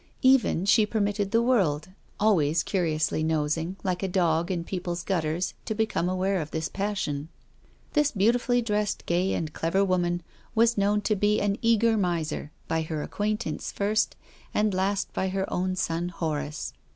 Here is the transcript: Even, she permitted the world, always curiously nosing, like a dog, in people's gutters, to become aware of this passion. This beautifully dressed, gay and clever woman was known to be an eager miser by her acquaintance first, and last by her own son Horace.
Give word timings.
Even, 0.23 0.65
she 0.65 0.83
permitted 0.87 1.29
the 1.29 1.43
world, 1.43 1.89
always 2.19 2.63
curiously 2.63 3.21
nosing, 3.21 3.75
like 3.83 4.01
a 4.01 4.07
dog, 4.07 4.49
in 4.49 4.63
people's 4.63 5.03
gutters, 5.03 5.53
to 5.65 5.75
become 5.75 6.09
aware 6.09 6.41
of 6.41 6.49
this 6.49 6.67
passion. 6.67 7.29
This 7.93 8.09
beautifully 8.09 8.63
dressed, 8.63 9.05
gay 9.05 9.33
and 9.35 9.53
clever 9.53 9.85
woman 9.85 10.23
was 10.55 10.75
known 10.75 11.01
to 11.01 11.15
be 11.15 11.39
an 11.39 11.55
eager 11.61 11.97
miser 11.97 12.51
by 12.67 12.81
her 12.81 13.03
acquaintance 13.03 13.71
first, 13.71 14.15
and 14.55 14.73
last 14.73 15.13
by 15.13 15.29
her 15.29 15.47
own 15.53 15.75
son 15.75 16.09
Horace. 16.09 16.73